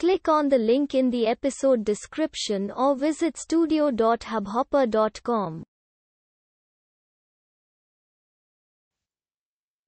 [0.00, 5.62] Click on the link in the episode description or visit studio.hubhopper.com.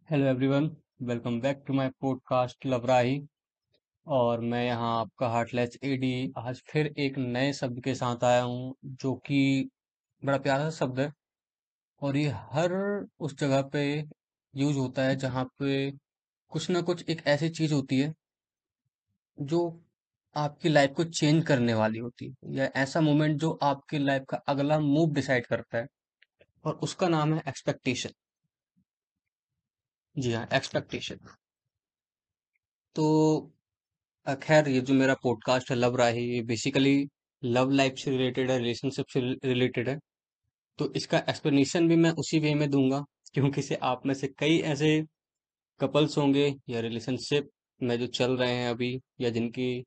[0.08, 0.70] Hello everyone
[1.02, 3.20] welcome back to my podcast लवराही
[4.06, 8.74] और मैं यहाँ आपका heartless AD आज फिर एक नए शब्द के साथ आया हूँ,
[8.84, 9.70] जो कि
[10.22, 11.12] बड़ा प्यारा शब्द है
[12.02, 12.72] और ये हर
[13.20, 13.82] उस जगह पे
[14.54, 15.90] यूज़ होता है जहाँ पे
[16.52, 18.14] कुछ ना कुछ एक ऐसी चीज़ होती है,
[19.38, 19.82] जो
[20.36, 24.36] आपकी लाइफ को चेंज करने वाली होती है। या ऐसा मोमेंट जो आपकी लाइफ का
[24.48, 25.86] अगला मूव डिसाइड करता है
[26.64, 28.10] और उसका नाम है एक्सपेक्टेशन
[30.16, 31.18] जी हाँ एक्सपेक्टेशन
[32.96, 33.52] तो
[34.26, 37.08] खैर, ये जो मेरा पॉडकास्ट है, लव राही, ये बेसिकली
[37.42, 39.98] लव लाइफ से रिलेटेड है रिलेशनशिप से रिलेटेड है।
[40.78, 44.58] तो इसका एक्सप्लेनेशन भी मैं उसी वे में दूँगा, क्योंकि से आप में से कई
[44.66, 45.02] ऐसे
[45.80, 49.84] कपल्स होंगे या रिलेशनशिप में जो चल रहे हैं अभी या जिनकी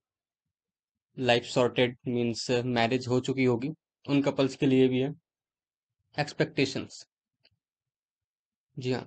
[1.20, 3.70] लाइफ सॉर्टेड मीन्स मैरिज हो चुकी होगी।
[4.06, 5.14] उन कपल्स के लिए भी है।
[6.18, 7.06] एक्सपेक्टेशंस
[8.78, 9.04] जी हाँ।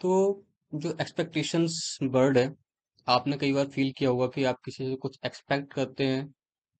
[0.00, 2.52] तो जो एक्सपेक्टेशंस बर्ड है,
[3.08, 6.34] आपने कई बार फील किया होगा कि आप किसी से कुछ एक्सपेक्ट करते हैं।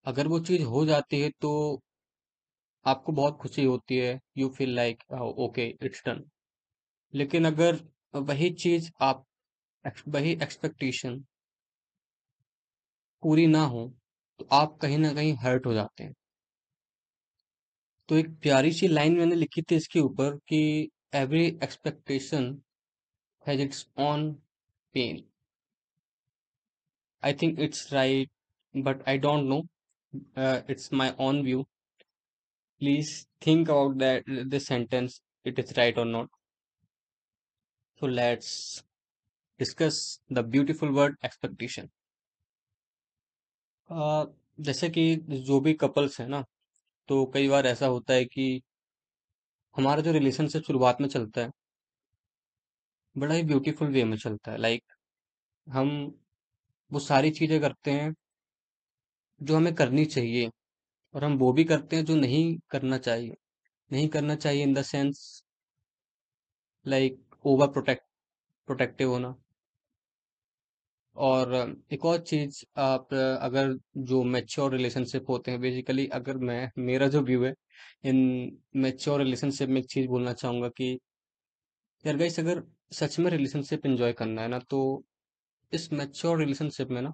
[0.05, 1.81] अगर वो चीज़ हो जाती है तो
[2.85, 6.23] आपको बहुत खुशी होती है। You feel like okay it's done
[7.13, 7.79] लेकिन अगर
[8.15, 9.25] वही चीज़ आप,
[10.07, 11.23] वही एक्सपेक्टेशन
[13.23, 13.91] पूरी ना हो
[14.39, 16.13] तो आप कहीं ना कहीं हर्ट हो जाते हैं।
[18.09, 20.59] तो एक प्यारी सी लाइन मैंने लिखी थी इसके ऊपर कि
[21.15, 22.45] every expectation
[23.45, 24.31] has its own
[24.95, 25.23] pain
[27.23, 28.29] I think it's right
[28.75, 29.61] but I don't know
[30.71, 31.63] it's my own view
[32.81, 33.11] please
[33.47, 36.29] think about that this sentence it is right or not
[38.01, 38.53] so let's
[39.59, 39.99] discuss
[40.33, 41.17] the beautiful word
[43.89, 46.43] जैसे कि जो भी couples है ना
[47.09, 48.61] तो कई बार ऐसा होता है कि
[49.75, 51.51] हमारा जो रिलेशनशिप शुरुआत में चलता है,
[53.15, 54.83] बड़ा ही ब्यूटीफुल वे में चलता है। लाइक
[55.67, 55.89] हम
[56.91, 58.13] वो सारी चीज़ें करते हैं,
[59.41, 60.49] जो हमें करनी चाहिए
[61.13, 63.35] और हम वो भी करते हैं जो नहीं करना चाहिए।
[63.91, 65.43] नहीं करना चाहिए in the sense
[66.85, 68.03] like over protect
[68.67, 69.35] protective होना।
[71.15, 71.53] और
[71.91, 77.21] एक और चीज़, आप अगर जो मैच्योर रिलेशनशिप होते हैं बेसिकली अगर मैं, मेरा जो
[77.21, 77.53] व्यू है,
[78.03, 78.17] इन
[78.77, 80.97] मैच्योर रिलेशनशिप में एक चीज़ बोलना चाहूँगा कि
[82.03, 82.61] यार गाइस अगर
[82.93, 84.79] सच में रिलेशनशिप एंजॉय करना है ना तो
[85.73, 87.13] इस मैच्योर रिलेशनशिप में ना,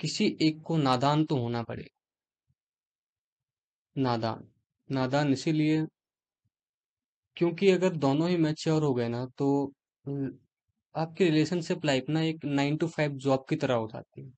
[0.00, 1.88] किसी एक को नादान तो होना पड़ेगा।
[3.96, 4.44] नादान।
[4.90, 5.84] नादान इसीलिए
[7.36, 9.46] क्योंकि अगर दोनों ही मैच्योर हो गए ना तो
[10.94, 14.32] आपकी रिलेशनशिप लाइफ ना एक नाइन टू फाइव जॉब की तरह हो जाती है।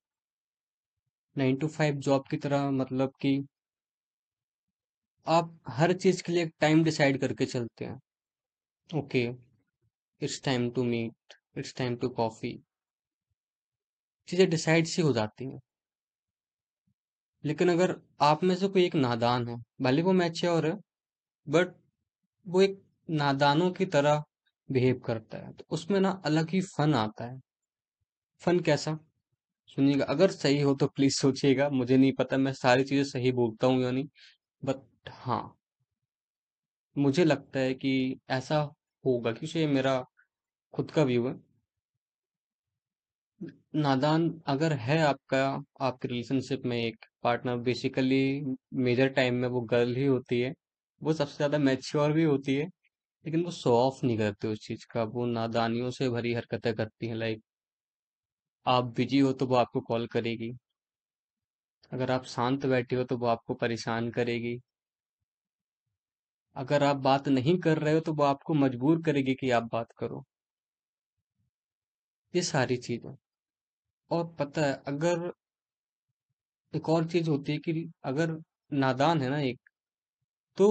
[1.35, 3.37] नाइन टू फाइव जॉब की तरह मतलब कि
[5.27, 7.99] आप हर चीज़ के लिए एक टाइम डिसाइड करके चलते हैं।
[8.89, 9.23] Okay
[10.21, 12.57] it's time to meet it's time to coffee
[14.27, 15.59] चीज़ें डिसाइड सी हो जाती हैं।
[17.43, 20.73] लेकिन अगर आप में से कोई एक नादान है, भले वो मैच्योर है
[21.47, 21.75] बट
[22.45, 24.23] वो एक नादानों की तरह
[24.69, 27.39] बिहेव करता है तो उसमें ना अलग ही फन आता है।
[28.41, 28.97] फन कैसा?
[29.69, 33.67] सुनिएगा, अगर सही हो तो प्लीज़ सोचिएगा, मुझे नहीं पता, मैं सारी चीज़ें सही बोलता
[33.67, 34.07] हूँ या नहीं
[34.63, 35.57] बट हाँ।
[36.95, 38.59] मुझे लगता है कि ऐसा
[39.03, 40.03] होगा, क्योंकि ये मेरा
[40.73, 41.35] खुद का व्यू है।
[43.75, 45.39] नादान अगर है आपका,
[45.81, 48.19] आपके रिलेशनशिप में एक पार्टनर बेसिकली
[48.79, 50.53] मेजर टाइम में वो गर्ल ही होती है,
[51.01, 52.69] वो सबसे ज़्यादा मैच्योर भी होती है
[53.25, 57.07] लेकिन वो शो ऑफ़ नहीं करते उस चीज़ का, वो नादानियों से भरी हरकतें करती
[57.07, 57.41] हैं, लाइक
[58.65, 60.55] आप बिज़ी हो तो वो आपको कॉल करेगी।
[61.91, 64.59] अगर आप शांत बैठे हो तो वो आपको परेशान करेगी।
[66.55, 69.91] अगर आप बात नहीं कर रहे हो तो वो आपको मजबूर करेगी कि आप बात
[69.97, 70.25] करो।
[72.33, 73.15] ये सारी चीज़ें।
[74.11, 75.31] और पता है, अगर
[76.73, 78.37] एक और चीज़ होती है कि अगर
[78.73, 79.59] नादान है ना एक
[80.57, 80.67] तो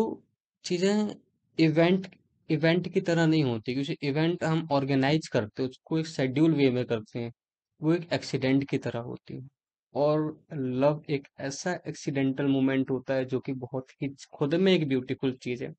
[0.65, 1.15] चीज़ें,
[1.59, 2.09] इवेंट
[2.51, 6.71] इवेंट की तरह नहीं होती, क्योंकि इवेंट हम ऑर्गेनाइज करते हैं, उसको एक शेड्यूल वे
[6.71, 7.33] में करते हैं,
[7.81, 9.49] वो एक एक्सीडेंट की तरह होती है।
[9.95, 10.21] और
[10.55, 15.33] लव एक ऐसा एक्सीडेंटल मोमेंट होता है जो कि बहुत ही खुद में एक ब्यूटीफुल
[15.39, 15.73] चीज़ है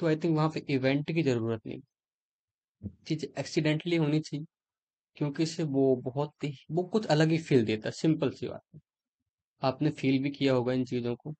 [0.00, 1.80] तो आई थिंक वहाँ पे इवेंट की ज़रूरत नहीं।
[3.06, 4.44] चीज़ एक्सीडेंटली होनी चाहिए,
[5.16, 8.62] क्योंकि इससे वो बहुत ही, वो कुछ अलग ही फील देता है, सिंपल सी बात
[8.74, 8.80] है।
[9.62, 11.34] आपने फील भी किया होगा इन चीज़ों को,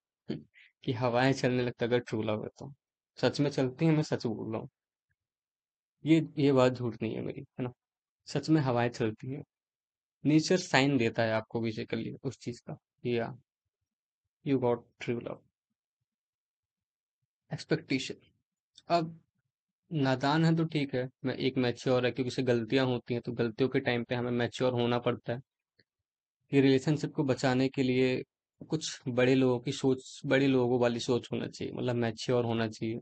[0.84, 2.72] कि हवाएँ चलने लगता अगर ट्रू लव है तो।
[3.18, 4.68] सच में चलती है, मैं सच बोल रहा हूँ।
[6.04, 7.72] ये ये बात झूठ नहीं है मेरी, है ना?
[8.28, 9.42] सच में हवाएँ चलती है।
[10.24, 13.34] नेचर साइन देता है आपको बेसिकली उस चीज़ का या
[14.44, 15.40] you got true love
[17.50, 18.14] expectation
[18.88, 19.18] अब,
[19.90, 23.68] नादान है तो ठीक है, मैं एक मैच्योर है, क्योंकि गलतियाँ होती हैं तो गलतियों
[23.70, 25.40] के टाइम पे हमें मैच्योर होना पड़ता है।
[26.52, 28.22] कि रिलेशनशिप को बचाने के लिए
[28.64, 33.00] कुछ बड़े लोगों की सोच, बड़े लोगों वाली सोच होना चाहिए मतलब मैच्योर होना चाहिए।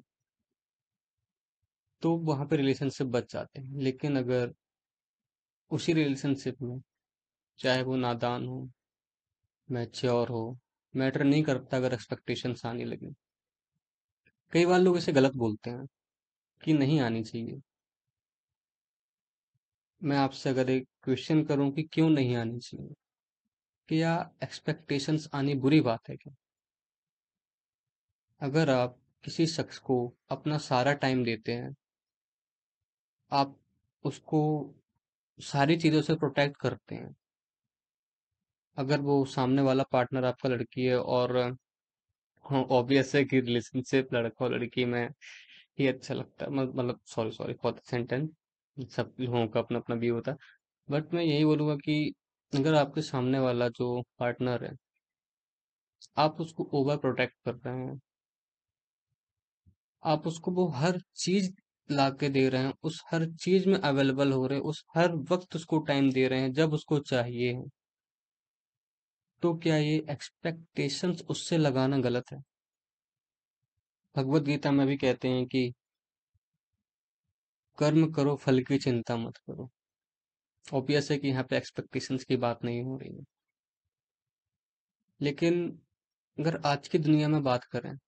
[2.03, 4.53] तो वहाँ पे रिलेशनशिप बच जाते हैं। लेकिन अगर
[5.71, 6.81] उसी रिलेशनशिप में
[7.59, 8.71] चाहे वो नादान हो,
[9.71, 10.59] मैच्योर हो,
[10.95, 13.15] मैटर नहीं करता अगर एक्सपेक्टेशन आने लगे।
[14.53, 15.87] कई बार लोग इसे गलत बोलते हैं
[16.63, 17.61] कि नहीं आनी चाहिए।
[20.03, 22.95] मैं आपसे अगर एक क्वेश्चन करूँ कि क्यों नहीं आनी चाहिए?
[23.89, 24.13] क्या
[24.43, 26.35] एक्सपेक्टेशंस आनी बुरी बात है क्या?
[28.41, 29.99] अगर आप किसी शख्स को
[30.31, 31.75] अपना सारा टाइम देते हैं,
[33.33, 33.55] आप
[34.05, 34.41] उसको
[35.39, 37.15] सारी चीज़ों से प्रोटेक्ट करते हैं।
[38.77, 41.37] अगर वो सामने वाला पार्टनर आपका लड़की है और
[42.45, 45.09] हाँ ऑब्वियस है कि रिलेशनशिप लड़का और लड़की में
[45.79, 48.31] ही अच्छा लगता है मतलब sorry sorry for the sentence
[48.91, 50.37] सब लोगों का अपना अपना व्यू होता है।
[50.89, 52.15] बट मैं यही बोलूँगा कि
[52.53, 54.73] अगर आपके सामने वाला जो पार्टनर है,
[56.17, 57.99] आप उसको ओवर प्रोटेक्ट कर रहे हैं,
[60.03, 61.51] आप उसको वो हर चीज़
[61.89, 65.13] ला के दे रहे हैं, उस हर चीज़ में अवेलेबल हो रहे हैं, उस हर
[65.33, 67.55] वक्त उसको टाइम दे रहे हैं, जब उसको चाहिए
[69.43, 72.43] तो क्या ये एक्सपेक्टेशंस उससे लगाना गलत है?
[74.15, 75.73] भगवत गीता में भी कहते हैं कि
[77.79, 79.71] कर्म करो, फल की चिंता मत करो।
[80.75, 83.25] ऑब्वियस है कि यहाँ पे एक्सपेक्टेशंस की बात नहीं हो रही है।
[85.21, 85.81] लेकिन
[86.41, 87.99] अगर आज की दुनिया में बात करें,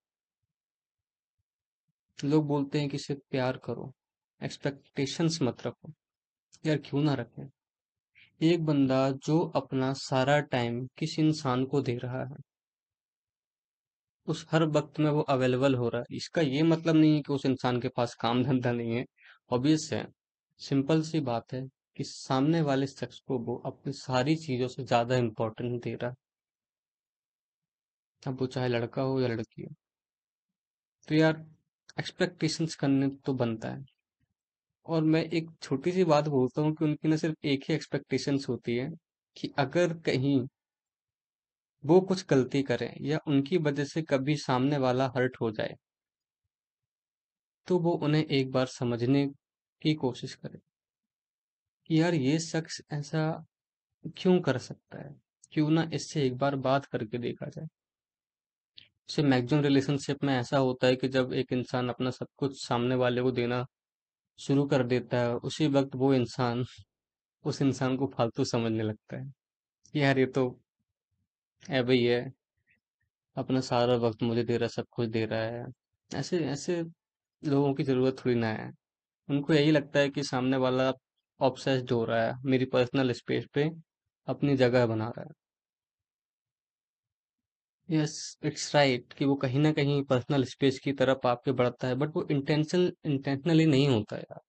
[2.25, 3.93] लोग बोलते हैं कि सिर्फ़ प्यार करो
[4.43, 5.93] एक्सपेक्टेशंस मत रखो।
[6.67, 7.49] यार क्यों ना रखें?
[8.43, 12.37] एक बंदा जो अपना सारा टाइम किस इंसान को दे रहा है,
[14.27, 17.33] उस हर वक्त में वो अवेलेबल हो रहा है। इसका ये मतलब नहीं है कि
[17.33, 19.05] उस इंसान के पास काम धंधा नहीं है।
[19.51, 20.07] ऑब्वियस है
[20.59, 21.69] सिंपल सी बात है
[21.99, 26.15] कि सामने वाले शख्स को वो अपनी सारी चीज़ों से ज़्यादा इंपॉर्टेंट दे रहा
[28.23, 29.75] अब वो चाहे लड़का हो या लड़की हो।
[31.09, 31.45] तो यार
[31.97, 33.85] एक्सपेक्टेशंस करने तो बनता है।
[34.87, 38.47] और मैं एक छोटी सी बात बोलता हूँ कि उनकी ना सिर्फ़ एक ही एक्सपेक्टेशंस
[38.49, 38.91] होती है
[39.37, 40.39] कि अगर कहीं
[41.85, 45.75] वो कुछ गलती करें या उनकी वजह से कभी सामने वाला हर्ट हो जाए
[47.69, 49.27] तो वो उन्हें एक बार समझने
[49.83, 50.61] की कोशिश करे।
[51.91, 53.23] कि यार ये शख्स ऐसा
[54.17, 55.15] क्यों कर सकता है?
[55.53, 57.67] क्यों ना इससे एक बार बात करके देखा जाए?
[59.09, 62.95] जैसे मैक्सिमम रिलेशनशिप में ऐसा होता है कि जब एक इंसान अपना सब कुछ सामने
[62.95, 63.65] वाले को देना
[64.39, 66.65] शुरू कर देता है, उसी वक्त वो इंसान
[67.45, 69.27] उस इंसान को फालतू समझने लगता है।
[69.93, 70.49] कि यार ये तो
[71.63, 72.21] है भाई है
[73.37, 75.65] अपना सारा वक्त मुझे दे रहा है, सब कुछ दे रहा है।
[76.11, 76.83] ऐसे ऐसे
[77.43, 78.71] लोगों की ज़रूरत थोड़ी ना है।
[79.29, 80.93] उनको यही लगता है कि सामने वाला
[81.41, 83.71] ऑब्सेस्ड हो रहा है, मेरी पर्सनल स्पेस पे
[84.29, 85.35] अपनी जगह बना रहा है।
[87.89, 88.15] यस
[88.45, 92.17] इट्स राइट कि वो कहीं ना कहीं पर्सनल स्पेस की तरफ़ आपके बढ़ता है बट
[92.17, 94.41] वो इंटेंशन इंटेंशनली नहीं होता यार।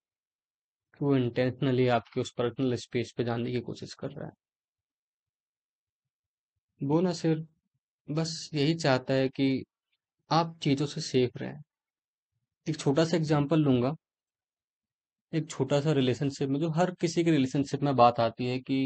[0.94, 4.32] कि वो इंटेंशनली आपके उस पर्सनल स्पेस पे जाने की कोशिश कर रहा है।
[6.82, 7.46] वो ना सिर्फ़,
[8.08, 9.64] बस यही चाहता है कि
[10.30, 11.62] आप चीज़ों से सेफ़ रहें।
[12.68, 13.96] एक छोटा सा एग्जांपल लूँगा।
[15.34, 18.80] एक छोटा सा रिलेशनशिप में जो हर किसी के रिलेशनशिप में बात आती है कि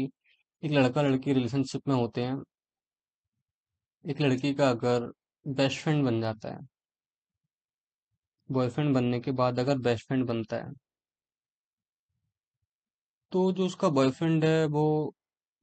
[0.62, 2.42] एक लड़का लड़की रिलेशनशिप में होते हैं।
[4.04, 5.10] एक लड़की का अगर
[5.46, 6.66] बेस्ट फ्रेंड बन जाता है
[8.48, 10.72] बॉयफ्रेंड बनने के बाद अगर बेस्ट फ्रेंड बनता है
[13.32, 15.14] तो जो उसका बॉयफ्रेंड है, वो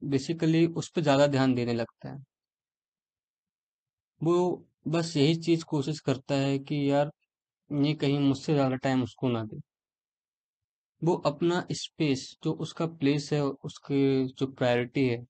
[0.02, 2.22] बेसिकली उस पर ज़्यादा ध्यान देने लगता है।
[4.20, 4.34] वो
[4.88, 7.10] बस यही चीज़ कोशिश करता है कि यार,
[7.70, 9.60] ये कहीं मुझसे ज़्यादा टाइम उसको ना दे।
[11.02, 15.24] वो अपना स्पेस जो उसका प्लेस है, उसके जो प्रायोरिटी है,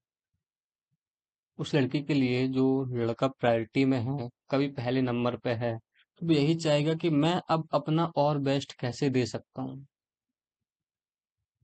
[1.59, 2.65] उस लड़की के लिए जो
[2.95, 5.77] लड़का प्रायोरिटी में है, कभी पहले नंबर पे है
[6.21, 9.85] तो वो यही चाहेगा कि मैं अब अपना और बेस्ट कैसे दे सकता हूँ।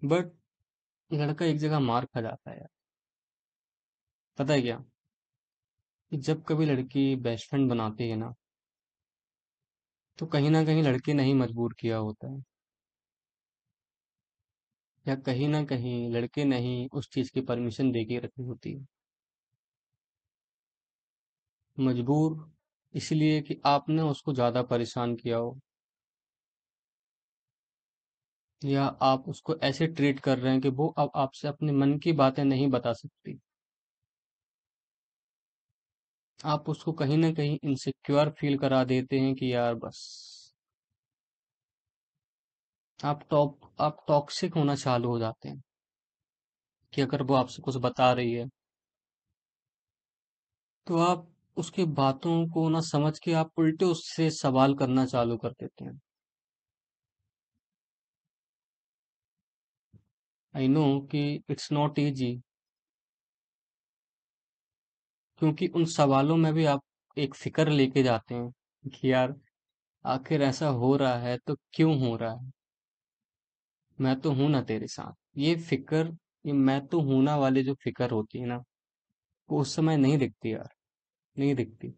[0.02, 0.32] बट
[1.12, 2.70] लड़का एक जगह मार खा जाता है यार।
[4.38, 4.84] पता है क्या?
[6.12, 8.34] कि जब कभी लड़की बेस्ट फ्रेंड बनाती है ना
[10.20, 12.44] तो कहीं ना कहीं लड़के ने ही मजबूर किया होता है।
[15.10, 18.74] या कहीं ना कहीं लड़के ने ही उस चीज़ की परमिशन दे के रखी होती
[18.74, 18.86] है।
[21.78, 22.36] मजबूर,
[22.94, 25.60] इसलिए कि आपने उसको ज़्यादा परेशान किया हो।
[28.62, 32.12] या आप उसको ऐसे ट्रीट कर रहे हैं कि वो अब आपसे अपने मन की
[32.16, 33.40] बातें नहीं बता सकती।
[36.40, 40.06] आप उसको कहीं ना कहीं इनसिक्योर फील करा देते हैं कि यार बस।
[43.00, 45.62] आप टॉप, आप टॉक्सिक होना चालू हो जाते हैं
[46.94, 48.50] कि अगर वो आपसे कुछ बता रही है।
[50.88, 51.28] तो आप
[51.58, 56.00] उसकी बातों को ना समझ के आप उल्टे उससे सवाल करना चालू कर देते हैं।
[60.54, 62.40] आई नो कि इट्स नॉट इजी
[65.42, 66.82] क्योंकि उन सवालों में भी आप
[67.18, 68.50] एक फ़िक्र लेके जाते हैं
[68.84, 69.36] कि यार,
[70.06, 72.52] आखिर ऐसा हो रहा है तो क्यों हो रहा है?
[74.00, 76.06] मैं तो हूँ ना तेरे साथ। ये फ़िक्र,
[76.46, 78.64] ये मैं तो हूँ ना वाली जो फ़िक्र होती है ना,
[79.50, 80.70] वो उस समय नहीं दिखती यार,
[81.38, 81.94] नहीं दिखती।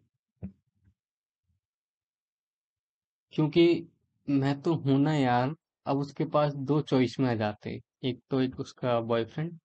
[3.33, 3.63] क्योंकि
[4.27, 5.55] मैं तो हूँ ना यार,
[5.85, 9.57] अब उसके पास दो चॉइस में आ जाते एक तो एक उसका बॉयफ्रेंड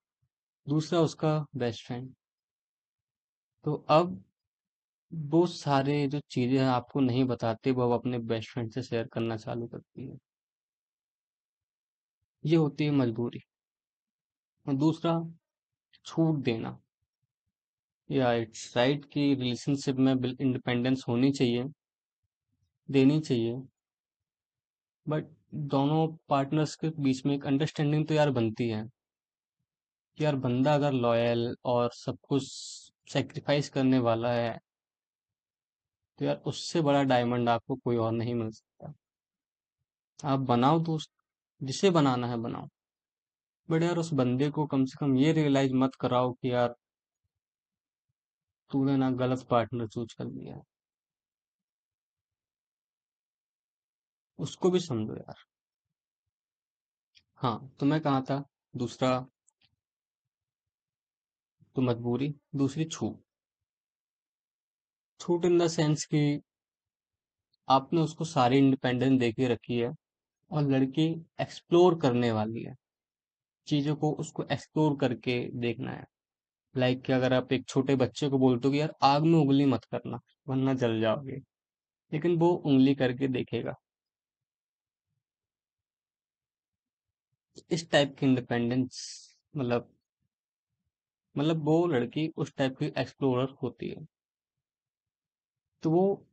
[0.67, 2.15] दूसरा उसका बेस्ट फ्रेंड
[3.65, 4.23] तो अब
[5.13, 9.37] वो सारे जो चीज़ें आपको नहीं बताते, वो अब अपने बेस्ट फ्रेंड से शेयर करना
[9.37, 10.17] चालू करती है।
[12.45, 13.41] ये होती है मजबूरी।
[14.67, 15.21] और दूसरा,
[16.05, 16.79] छूट देना।
[18.11, 21.65] या इट्स राइट कि रिलेशनशिप में इंडिपेंडेंस होनी चाहिए,
[22.91, 23.57] देनी चाहिए।
[25.07, 28.85] बट दोनों पार्टनर्स के बीच में एक अंडरस्टैंडिंग तो यार बनती है
[30.19, 32.43] कि यार बंदा अगर लॉयल और सब कुछ
[33.13, 34.59] सेक्रीफाइस करने वाला है
[36.19, 38.93] तो यार उससे बड़ा डायमंड आपको कोई और नहीं मिल सकता।
[40.25, 41.11] आप बनाओ दोस्त।
[41.61, 42.69] जिसे बनाना है बनाओ।
[43.69, 46.75] बट यार उस बंदे को कम से कम ये रियलाइज़ मत कराओ कि यार
[48.71, 50.61] तूने ना गलत पार्टनर चूज़ कर लिया
[54.39, 55.45] उसको भी समझो यार।
[57.41, 58.43] हाँ तो मैं कहा था?
[58.75, 59.27] दूसरा
[61.77, 63.19] तो मजबूरी। दूसरी छूट
[65.21, 66.23] छूट इन द सेंस कि
[67.69, 69.93] आपने उसको सारी इंडिपेंडेंस दे के रखी है।
[70.51, 72.75] और लड़की एक्सप्लोर करने वाली है।
[73.67, 76.05] चीज़ों को उसको एक्सप्लोर करके देखना है।
[76.77, 79.65] लाइक कि अगर आप एक छोटे बच्चे को बोलते हो कि यार आग में उंगली
[79.65, 81.37] मत करना, वरना जल जाओगे।
[82.13, 83.75] लेकिन वो उंगली करके देखेगा।
[87.71, 89.01] इस टाइप की इंडिपेंडेंस
[89.57, 89.93] मतलब
[91.39, 94.07] मतलब वो लड़की उस टाइप की एक्सप्लोरर होती है।
[95.83, 96.26] तो वो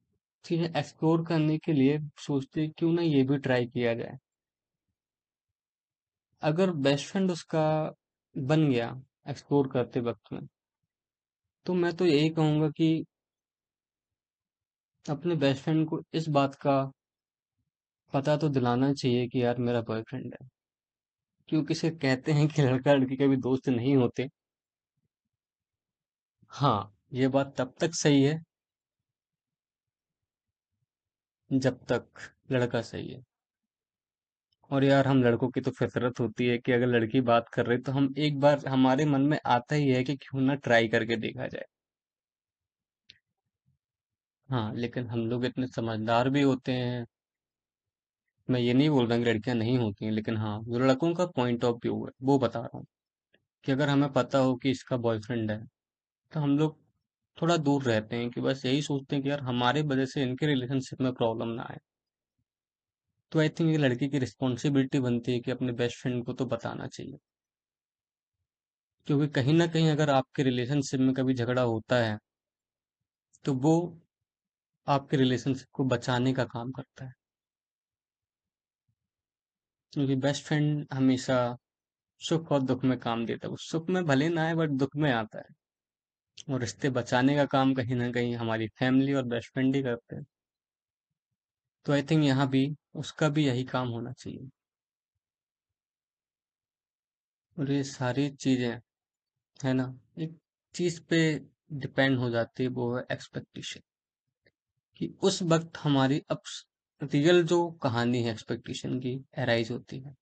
[0.45, 4.17] चीज़ें एक्सप्लोर करने के लिए सोचते क्यों ना ये भी ट्राई किया जाए।
[6.43, 7.63] अगर बेस्ट फ्रेंड उसका
[8.35, 8.93] बन गया
[9.29, 10.47] एक्सप्लोर करते वक्त में
[11.65, 12.93] तो मैं तो यही कहूँगा कि
[15.05, 16.75] अपने बेस्ट फ्रेंड को इस बात का
[18.13, 20.47] पता तो दिलाना चाहिए कि यार मेरा बॉयफ्रेंड है।
[21.49, 24.27] क्योंकि से कहते हैं कि लड़का लड़की के भी दोस्त नहीं होते।
[26.51, 28.37] हाँ ये बात तब तक सही है
[31.51, 32.19] जब तक
[32.51, 33.23] लड़का सही है।
[34.71, 37.77] और यार, हम लड़कों की तो फितरत होती है कि अगर लड़की बात कर रही
[37.79, 41.15] तो हम एक बार हमारे मन में आता ही है कि क्यों ना ट्राई करके
[41.17, 41.65] देखा जाए।
[44.49, 47.05] हाँ लेकिन हम लोग इतने समझदार भी होते हैं।
[48.49, 51.25] मैं ये नहीं बोल रहा कि लड़कियाँ नहीं होती हैं, लेकिन हाँ जो लड़कों का
[51.27, 52.85] पॉइंट ऑफ़ व्यू है, वो बता रहा हूँ
[53.65, 55.59] कि अगर हमें पता हो कि इसका बॉयफ्रेंड है
[56.31, 56.77] तो हम लोग
[57.37, 60.45] थोड़ा दूर रहते हैं कि बस यही सोचते हैं कि यार हमारे वजह से इनके
[60.45, 61.79] रिलेशनशिप में प्रॉब्लम ना आए।
[63.31, 66.45] तो आई थिंक ये लड़की की रिस्पॉन्सिबिलिटी बनती है कि अपने बेस्ट फ्रेंड को तो
[66.45, 67.17] बताना चाहिए।
[69.07, 72.17] क्योंकि कहीं ना कहीं अगर आपके रिलेशनशिप में कभी झगड़ा होता है
[73.45, 73.73] तो वो
[74.87, 77.13] आपके रिलेशनशिप को बचाने का काम करता है।
[79.93, 81.35] क्योंकि बेस्ट फ्रेंड हमेशा
[82.21, 84.95] सुख और दुख में काम देता है। वो सुख में भले ना आए बट दुख
[84.97, 85.53] में आता है।
[86.49, 90.15] और रिश्ते बचाने का काम कहीं ना कहीं हमारी फैमिली और बेस्ट फ्रेंड ही करते
[90.15, 90.25] हैं।
[91.85, 94.49] तो आई थिंक यहाँ भी उसका भी यही काम होना चाहिए।
[97.59, 98.79] और ये सारी चीज़ें,
[99.63, 100.37] है ना, एक
[100.75, 101.41] चीज़ पे
[101.73, 103.81] डिपेंड हो जाती है वो है एक्सपेक्टेशन।
[104.95, 106.41] कि उस वक्त हमारी अब
[107.01, 110.15] रियल जो कहानी है एक्सपेक्टेशन की, एराइज होती है।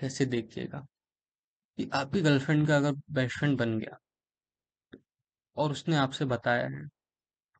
[0.00, 0.86] कैसे देखिएगा
[1.78, 3.98] कि आपकी गर्लफ्रेंड का अगर बेस्ट फ्रेंड बन गया
[5.56, 6.82] और उसने आपसे बताया है।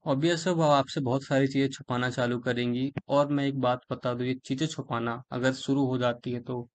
[0.06, 4.14] ऑब्वियस है, वो आपसे बहुत सारी चीज़ें छुपाना चालू करेंगी और मैं एक बात बता
[4.14, 6.68] दूँ, ये चीज़ें छुपाना अगर शुरू हो जाती है तो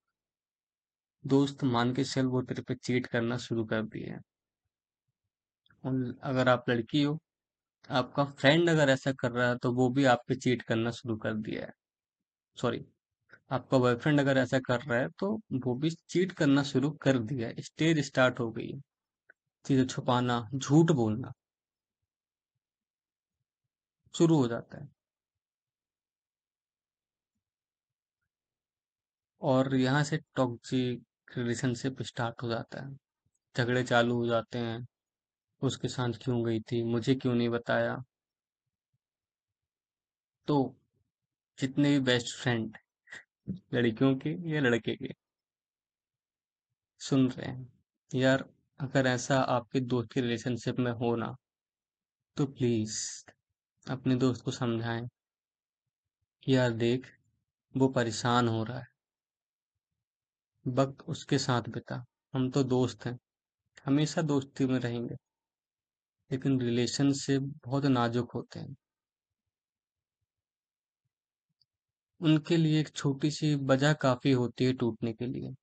[1.23, 4.17] दोस्त मान के चल, वो तेरे पे चीट करना शुरू कर दिए
[5.83, 7.17] और अगर आप लड़की हो,
[7.89, 11.17] आपका फ्रेंड अगर ऐसा कर रहा है तो वो भी आप पे चीट करना शुरू
[11.19, 11.71] कर दिया है।
[12.57, 12.85] सॉरी
[13.51, 17.49] आपका बॉयफ्रेंड अगर ऐसा कर रहा है तो वो भी चीट करना शुरू कर दिया
[17.49, 18.81] है। स्टेज स्टार्ट हो गई है।
[19.65, 21.33] चीज़ें छुपाना, झूठ बोलना।
[24.15, 24.89] शुरू हो जाता है।
[29.41, 32.97] और यहाँ से टॉक्सिक रिलेशनशिप स्टार्ट हो जाता है।
[33.55, 34.85] झगड़े चालू हो जाते हैं।
[35.61, 36.83] उसके साथ क्यों गई थी?
[36.83, 38.03] मुझे क्यों नहीं बताया?
[40.47, 40.75] तो
[41.59, 42.77] जितने भी बेस्ट फ्रेंड
[43.73, 45.13] लड़कियों के या लड़के के,
[47.01, 47.73] सुन रहे हैं।
[48.13, 48.45] यार
[48.79, 51.35] अगर ऐसा आपके दोस्त के रिलेशनशिप में हो ना
[52.37, 52.99] तो प्लीज़
[53.91, 55.07] अपने दोस्त को समझाएँ
[56.47, 57.07] यार देख,
[57.77, 58.85] वो परेशान हो रहा है।
[60.65, 63.19] वक्त उसके साथ बिता। हम तो दोस्त हैं।
[63.85, 65.15] हमेशा दोस्ती में रहेंगे।
[66.31, 68.75] लेकिन रिलेशनशिप बहुत नाजुक होते हैं।
[72.21, 75.55] उनके लिए एक छोटी सी वजह काफ़ी होती है टूटने के लिए।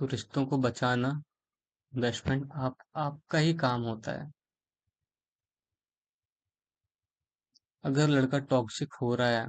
[0.00, 1.22] तो रिश्तों को बचाना
[1.92, 4.30] फ्रेंड आप, आपका ही काम होता है।
[7.84, 9.46] अगर लड़का टॉक्सिक हो रहा है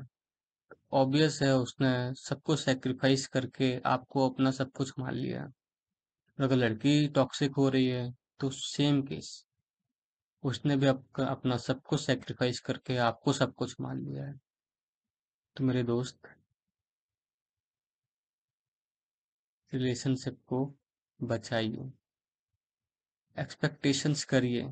[0.93, 5.48] ऑब्वियस है उसने सबको सेक्रीफाइस करके आपको अपना सब कुछ मान लिया
[6.39, 9.46] अगर लड़की टॉक्सिक हो रही है तो सेम केस
[10.43, 14.39] उसने भी आपका अपना सब कुछ सेक्रीफाइस करके आपको सब कुछ मान लिया है।
[15.58, 16.36] तो मेरे दोस्त
[19.74, 20.66] रिलेशनशिप को
[21.20, 21.92] बचाइए
[23.38, 24.66] एक्सपेक्टेशंस करिए।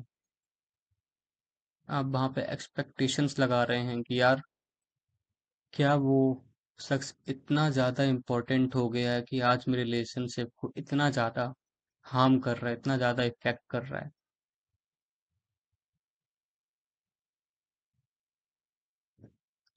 [1.88, 4.42] आप वहाँ पे एक्सपेक्टेशंस लगा रहे हैं कि यार,
[5.74, 6.16] क्या वो
[6.80, 11.52] शख्स इतना ज़्यादा इम्पोर्टेंट हो गया है कि आज मेरे रिलेशनशिप को इतना ज़्यादा
[12.06, 14.10] हार्म कर रहा है, इतना ज़्यादा इफ़ेक्ट कर रहा है?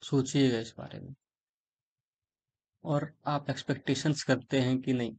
[0.02, 1.14] सोचिएगा इस बारे में।
[2.84, 5.16] और आप एक्सपेक्टेशंस करते हैं कि नहीं?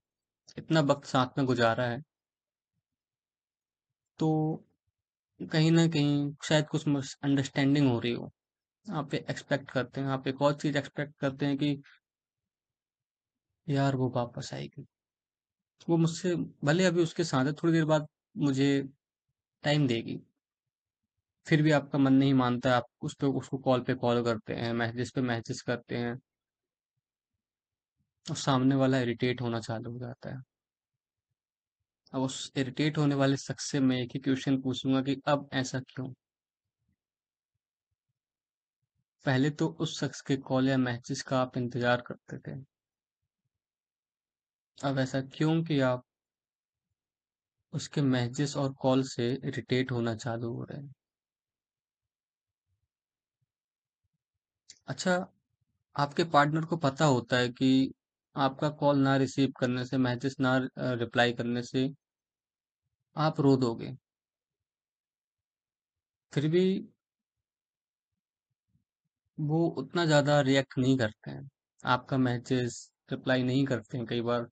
[0.58, 2.01] इतना वक्त साथ में गुजारा है।
[4.19, 4.27] तो
[5.51, 6.88] कहीं ना कहीं शायद कुछ
[7.23, 8.31] अंडरस्टैंडिंग हो रही हो।
[8.88, 11.81] आप एक्सपेक्ट करते हैं, आप एक और चीज़ एक्सपेक्ट करते हैं कि
[13.67, 14.86] यार वो वापस आएगी।
[15.89, 18.84] वो मुझसे भले अभी उसके साथ है, थोड़ी देर बाद मुझे
[19.63, 20.19] टाइम देगी।
[21.47, 24.73] फिर भी आपका मन नहीं मानता, आप उस पर उसको कॉल पे कॉल करते हैं
[24.73, 26.19] मैसेज पे मैसेज करते हैं।
[28.25, 30.41] और सामने वाला इरिटेट होना चालू हो जाता है।
[32.13, 35.79] अब उस इरिटेट होने वाले शख्स से मैं एक ही क्वेश्चन पूछूँगा कि अब ऐसा
[35.88, 36.13] क्यों?
[39.25, 42.59] पहले तो उस शख्स के कॉल या मैसेज का आप इंतज़ार करते थे।
[44.77, 46.03] अब ऐसा क्यों कि आप
[47.73, 50.93] उसके मैसेज और कॉल से इरिटेट होना चालू हो रहे हैं?
[54.88, 55.13] अच्छा
[55.95, 57.69] आपके पार्टनर को पता होता है कि
[58.36, 61.89] आपका कॉल ना रिसीव करने से, मैसेज ना रिप्लाई करने से
[63.15, 63.91] आप रो दोगे।
[66.34, 66.65] फिर भी
[69.38, 71.50] वो उतना ज़्यादा रिएक्ट नहीं करते हैं।
[71.84, 72.78] आपका मैसेज
[73.12, 74.48] रिप्लाई नहीं करते हैं, कई बार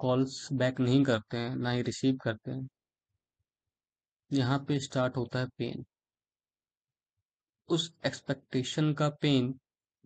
[0.00, 2.68] कॉल्स बैक नहीं करते हैं, ना ही रिसीव करते हैं।
[4.30, 5.84] यहाँ पे स्टार्ट होता है पेन।
[7.68, 9.54] उस एक्सपेक्टेशन का पेन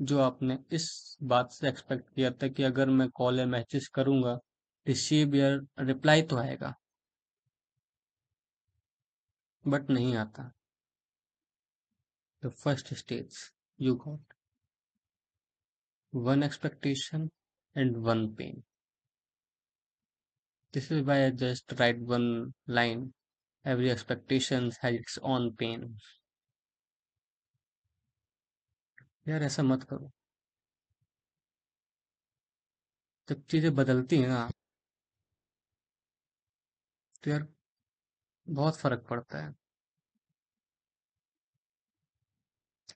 [0.01, 4.39] जो आपने इस बात से एक्सपेक्ट किया था कि अगर मैं कॉल या मैसेज करूँगा
[4.87, 5.49] रिसीव या
[5.81, 6.75] रिप्लाई तो आएगा।
[9.69, 10.53] बट नहीं आता।
[12.45, 13.37] The first stage
[13.81, 14.35] you got
[16.15, 17.31] one expectation
[17.77, 18.63] and one pain
[20.77, 23.13] is why I just write one line.
[23.65, 25.97] Every expectation has its own pain.
[29.27, 30.11] यार ऐसा मत करो।
[33.29, 34.49] जब चीज़ें बदलती हैं ना
[37.25, 37.47] तो यार
[38.47, 39.55] बहुत फ़र्क पड़ता है।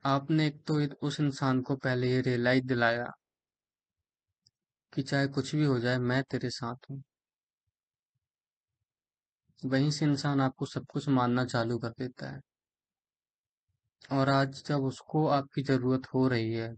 [0.05, 3.11] आपने एक तो उस इंसान को पहले ये रियलाइज़ दिलाया
[4.93, 7.03] कि चाहे कुछ भी हो जाए, मैं तेरे साथ हूँ।
[9.63, 12.41] वहीं से इंसान आपको सब कुछ मानना चालू कर देता है।
[14.11, 16.69] और आज जब उसको आपकी ज़रूरत हो रही है,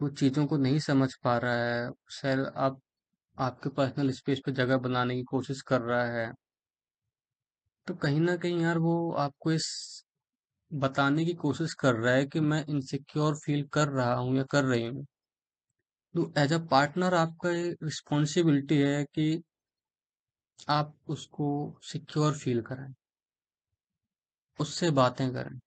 [0.00, 2.80] वो चीज़ों को नहीं समझ पा रहा है, शायद आप,
[3.36, 6.32] आपके पर्सनल स्पेस पे जगह बनाने की कोशिश कर रहा है
[7.86, 9.66] तो कहीं ना कहीं यार वो आपको इस
[10.70, 14.64] बताने की कोशिश कर रहा है कि मैं इनसिक्योर फील कर रहा हूँ या कर
[14.64, 15.06] रही हूँ।
[16.14, 17.50] तो एज अ पार्टनर आपका
[17.84, 19.24] रिस्पॉन्सिबिलिटी है कि
[20.68, 21.46] आप उसको
[21.84, 22.94] सिक्योर फील कराएँ
[24.58, 25.58] उससे बातें करें।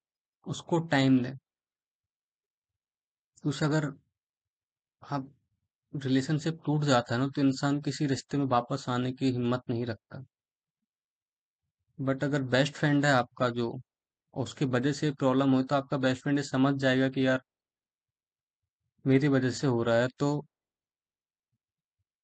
[0.47, 1.37] उसको टाइम दें।
[3.43, 3.91] कुछ अगर
[5.01, 5.29] आप
[5.93, 9.85] रिलेशनशिप टूट जाता है ना तो इंसान किसी रिश्ते में वापस आने की हिम्मत नहीं
[9.85, 10.25] रखता।
[11.99, 13.71] बट अगर बेस्ट फ्रेंड है आपका जो,
[14.33, 17.41] उसकी वजह से प्रॉब्लम हो तो आपका बेस्ट फ्रेंड समझ जाएगा कि यार,
[19.05, 20.29] मेरी वजह से हो रहा है तो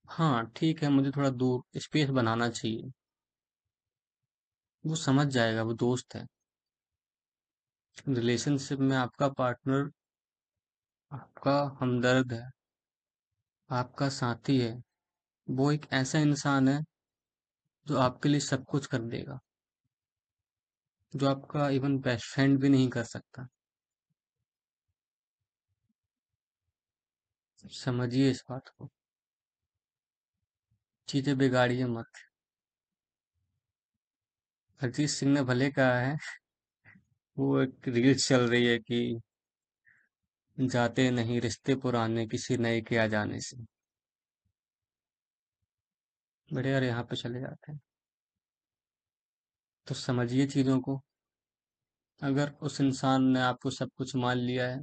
[0.06, 2.92] हाँ ठीक है, मुझे थोड़ा दूर स्पेस बनाना चाहिए।
[4.84, 6.26] वो समझ जाएगा, वो दोस्त है।
[7.98, 9.90] रिलेशनशिप में आपका पार्टनर
[11.12, 12.50] आपका हमदर्द है,
[13.70, 14.74] आपका साथी है,
[15.48, 16.82] वो एक ऐसा इंसान है
[17.88, 19.40] जो आपके लिए सब कुछ कर देगा,
[21.14, 23.48] जो आपका इवन बेस्ट फ्रेंड भी नहीं कर सकता।
[27.64, 28.90] समझिए इस बात को।
[31.08, 32.06] चीज़ें बिगाड़िए मत।
[34.82, 36.18] अरिजीत सिंह ने भले कहा है
[37.38, 39.20] वो एक रील चल रही है कि
[40.58, 43.64] जाते नहीं रिश्ते पुराने किसी नए के आ जाने से।
[46.50, 47.80] बड़े यार यहाँ पे चले जाते हैं।
[49.88, 51.02] तो समझिए चीज़ों को।
[52.22, 54.80] अगर उस इंसान ने आपको सब कुछ मान लिया है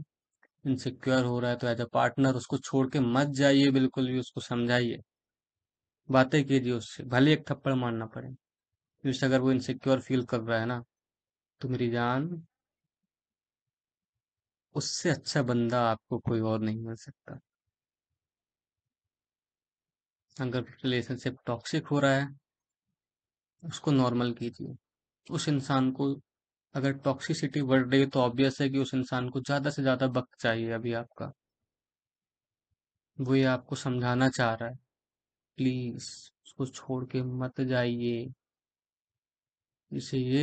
[0.64, 4.18] इनसिक्योर हो रहा है तो एज अ पार्टनर उसको छोड़ के मत जाइए बिल्कुल भी,
[4.20, 5.00] उसको समझाइए।
[6.08, 8.28] बातें कीजिए उससे, भले एक थप्पड़ मारना पड़े।
[9.04, 10.82] जैसे अगर वो इनसिक्योर फील कर रहा है ना
[11.60, 12.28] तो मेरी जान
[14.74, 17.38] उससे अच्छा बंदा आपको कोई और नहीं मिल सकता।
[20.36, 22.28] अगर रिलेशनशिप टॉक्सिक हो रहा है,
[23.62, 24.74] उसको नॉर्मल कीजिए।
[25.26, 26.08] उस इंसान को
[26.74, 30.06] अगर टॉक्सिसिटी बढ़ रही है तो ऑब्वियस है कि उस इंसान को ज़्यादा से ज़्यादा
[30.14, 31.32] वक्त चाहिए अभी आपका।
[33.18, 34.76] वो ये आपको समझाना चाह रहा है
[35.58, 36.08] प्लीज़
[36.46, 38.32] उसको छोड़ के मत जाइए।
[39.90, 40.42] इसे ये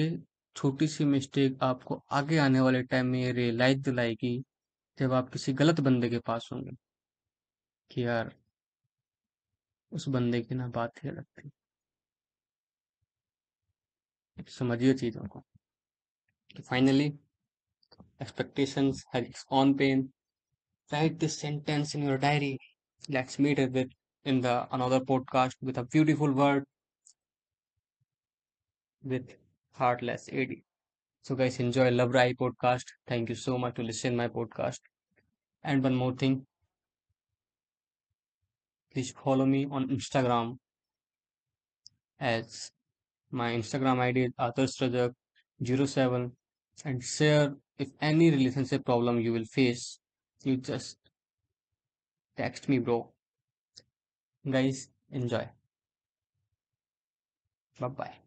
[0.57, 4.43] छोटी सी मिस्टेक आपको आगे आने वाले टाइम में रियलाइज़ दिलाएगी,
[4.99, 6.71] जब आप किसी गलत बंदे के पास होंगे,
[7.91, 8.35] कि यार,
[9.91, 11.51] उस बंदे की ना बात ही। अलग थी
[14.47, 15.43] समझिए चीज़ों को
[16.69, 17.05] finally
[18.21, 18.91] expectation
[19.51, 20.13] own pain
[20.93, 22.57] write this sentence in your diary
[23.09, 23.93] let's meet with
[24.25, 26.65] in the another podcast with a beautiful word
[29.05, 29.37] with
[29.77, 30.55] heartless ad
[31.27, 32.85] so guys enjoy love rai podcast.
[33.05, 34.79] Thank you so much to listen my podcast.
[35.61, 36.45] And one more thing.
[38.93, 40.57] Please follow me on instagram
[42.19, 42.71] as
[43.29, 46.31] my instagram id is adarstrajak07
[46.85, 49.99] and share if any relationship problem you will face
[50.43, 50.97] you just
[52.37, 53.11] text me bro.
[54.49, 55.49] Guys enjoy.
[57.79, 58.26] Bye bye